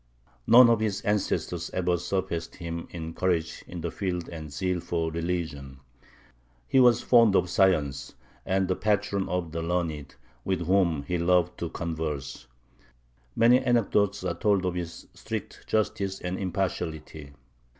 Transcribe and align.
None 0.47 0.67
of 0.67 0.79
his 0.79 1.01
ancestors 1.01 1.69
ever 1.75 1.95
surpassed 1.95 2.55
him 2.55 2.87
in 2.89 3.13
courage 3.13 3.63
in 3.67 3.81
the 3.81 3.91
field 3.91 4.29
and 4.29 4.51
zeal 4.51 4.79
for 4.79 5.11
religion; 5.11 5.79
he 6.67 6.79
was 6.79 7.03
fond 7.03 7.35
of 7.35 7.51
science, 7.51 8.15
and 8.43 8.67
the 8.67 8.75
patron 8.75 9.29
of 9.29 9.51
the 9.51 9.61
learned, 9.61 10.15
with 10.43 10.65
whom 10.65 11.03
he 11.03 11.19
loved 11.19 11.55
to 11.59 11.69
converse." 11.69 12.47
Many 13.35 13.59
anecdotes 13.63 14.23
are 14.23 14.33
told 14.33 14.65
of 14.65 14.73
his 14.73 15.07
strict 15.13 15.67
justice 15.67 16.19
and 16.19 16.39
impartiality. 16.39 17.33